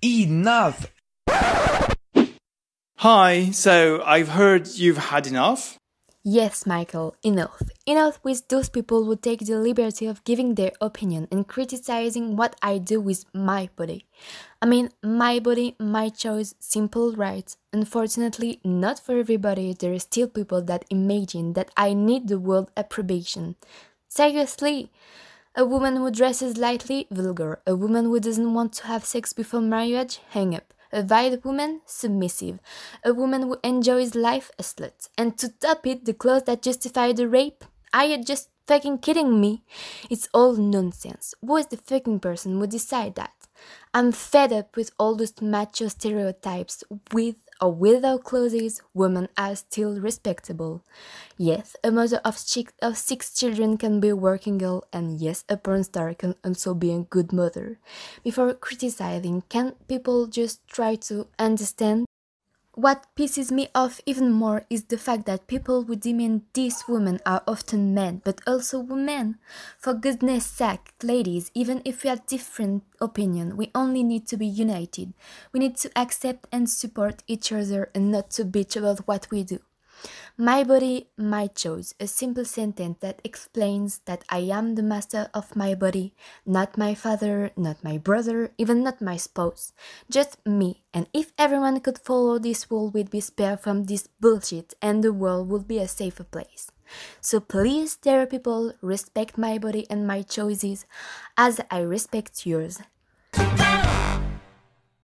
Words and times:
Enough! 0.00 0.92
Hi, 2.98 3.50
so 3.50 4.00
I've 4.04 4.28
heard 4.28 4.68
you've 4.68 4.98
had 4.98 5.26
enough? 5.26 5.76
Yes, 6.22 6.66
Michael, 6.66 7.16
enough. 7.24 7.62
Enough 7.84 8.20
with 8.22 8.46
those 8.46 8.68
people 8.68 9.04
who 9.04 9.16
take 9.16 9.40
the 9.40 9.58
liberty 9.58 10.06
of 10.06 10.22
giving 10.22 10.54
their 10.54 10.70
opinion 10.80 11.26
and 11.32 11.48
criticizing 11.48 12.36
what 12.36 12.54
I 12.62 12.78
do 12.78 13.00
with 13.00 13.24
my 13.34 13.70
body. 13.74 14.04
I 14.62 14.66
mean, 14.66 14.90
my 15.02 15.40
body, 15.40 15.74
my 15.80 16.10
choice, 16.10 16.54
simple 16.60 17.12
right. 17.12 17.56
Unfortunately, 17.72 18.60
not 18.62 19.00
for 19.00 19.18
everybody, 19.18 19.72
there 19.72 19.92
are 19.92 19.98
still 19.98 20.28
people 20.28 20.62
that 20.62 20.84
imagine 20.90 21.54
that 21.54 21.72
I 21.76 21.92
need 21.94 22.28
the 22.28 22.38
world 22.38 22.70
approbation. 22.76 23.56
Seriously? 24.08 24.90
A 25.58 25.64
woman 25.64 25.96
who 25.96 26.08
dresses 26.12 26.56
lightly, 26.56 27.08
vulgar. 27.10 27.60
A 27.66 27.74
woman 27.74 28.04
who 28.04 28.20
doesn't 28.20 28.54
want 28.54 28.74
to 28.74 28.86
have 28.86 29.04
sex 29.04 29.32
before 29.32 29.60
marriage, 29.60 30.20
hang 30.30 30.54
up. 30.54 30.72
A 30.92 31.02
vile 31.02 31.36
woman, 31.42 31.80
submissive. 31.84 32.60
A 33.04 33.12
woman 33.12 33.42
who 33.42 33.58
enjoys 33.64 34.14
life, 34.14 34.52
a 34.56 34.62
slut. 34.62 35.08
And 35.18 35.36
to 35.38 35.48
top 35.48 35.84
it, 35.84 36.04
the 36.04 36.14
clothes 36.14 36.44
that 36.44 36.62
justify 36.62 37.12
the 37.12 37.26
rape? 37.26 37.64
Are 37.92 38.04
you 38.04 38.22
just 38.22 38.50
fucking 38.68 38.98
kidding 38.98 39.40
me? 39.40 39.64
It's 40.08 40.28
all 40.32 40.52
nonsense. 40.54 41.34
Who 41.44 41.56
is 41.56 41.66
the 41.66 41.76
fucking 41.76 42.20
person 42.20 42.60
who 42.60 42.68
decide 42.68 43.16
that? 43.16 43.32
I'm 43.92 44.12
fed 44.12 44.52
up 44.52 44.76
with 44.76 44.92
all 44.96 45.16
those 45.16 45.42
macho 45.42 45.88
stereotypes 45.88 46.84
with 47.10 47.34
or 47.60 47.72
without 47.72 48.24
clothes, 48.24 48.80
women 48.94 49.28
are 49.36 49.56
still 49.56 50.00
respectable. 50.00 50.82
Yes, 51.36 51.76
a 51.82 51.90
mother 51.90 52.20
of, 52.24 52.38
of 52.82 52.96
six 52.96 53.34
children 53.34 53.76
can 53.76 54.00
be 54.00 54.08
a 54.08 54.16
working 54.16 54.58
girl, 54.58 54.84
and 54.92 55.20
yes, 55.20 55.44
a 55.48 55.56
porn 55.56 55.84
star 55.84 56.14
can 56.14 56.34
also 56.44 56.74
be 56.74 56.92
a 56.92 57.00
good 57.00 57.32
mother. 57.32 57.78
Before 58.24 58.52
criticizing, 58.54 59.42
can 59.48 59.74
people 59.88 60.26
just 60.26 60.66
try 60.68 60.96
to 61.08 61.26
understand 61.38 62.06
what 62.78 63.06
pisses 63.16 63.50
me 63.50 63.66
off 63.74 64.00
even 64.06 64.30
more 64.30 64.64
is 64.70 64.84
the 64.84 64.96
fact 64.96 65.26
that 65.26 65.48
people 65.48 65.82
who 65.82 65.96
demand 65.96 66.42
these 66.54 66.84
women 66.86 67.18
are 67.26 67.42
often 67.44 67.92
men, 67.92 68.22
but 68.24 68.40
also 68.46 68.78
women. 68.78 69.36
For 69.80 69.94
goodness 69.94 70.46
sake, 70.46 70.92
ladies, 71.02 71.50
even 71.54 71.82
if 71.84 72.04
we 72.04 72.10
have 72.10 72.24
different 72.26 72.84
opinion, 73.00 73.56
we 73.56 73.72
only 73.74 74.04
need 74.04 74.28
to 74.28 74.36
be 74.36 74.46
united. 74.46 75.12
We 75.52 75.58
need 75.58 75.76
to 75.78 75.90
accept 75.98 76.46
and 76.52 76.70
support 76.70 77.24
each 77.26 77.50
other 77.50 77.90
and 77.96 78.12
not 78.12 78.30
to 78.32 78.44
bitch 78.44 78.76
about 78.76 79.08
what 79.08 79.26
we 79.28 79.42
do. 79.42 79.58
My 80.36 80.62
body, 80.62 81.08
my 81.16 81.48
choice, 81.48 81.94
a 81.98 82.06
simple 82.06 82.44
sentence 82.44 82.98
that 83.00 83.20
explains 83.24 83.98
that 84.06 84.22
I 84.28 84.38
am 84.50 84.74
the 84.74 84.82
master 84.82 85.28
of 85.34 85.56
my 85.56 85.74
body, 85.74 86.14
not 86.46 86.78
my 86.78 86.94
father, 86.94 87.50
not 87.56 87.82
my 87.82 87.98
brother, 87.98 88.52
even 88.56 88.84
not 88.84 89.00
my 89.00 89.16
spouse, 89.16 89.72
just 90.08 90.38
me. 90.46 90.84
And 90.94 91.08
if 91.12 91.32
everyone 91.36 91.80
could 91.80 91.98
follow 91.98 92.38
this 92.38 92.70
rule, 92.70 92.90
we'd 92.90 93.10
be 93.10 93.20
spared 93.20 93.60
from 93.60 93.84
this 93.84 94.08
bullshit 94.20 94.74
and 94.80 95.02
the 95.02 95.12
world 95.12 95.48
would 95.48 95.66
be 95.66 95.78
a 95.78 95.88
safer 95.88 96.24
place. 96.24 96.70
So 97.20 97.40
please, 97.40 97.96
dear 97.96 98.26
people, 98.26 98.72
respect 98.80 99.36
my 99.38 99.58
body 99.58 99.86
and 99.90 100.06
my 100.06 100.22
choices 100.22 100.86
as 101.36 101.60
I 101.70 101.80
respect 101.80 102.46
yours. 102.46 102.80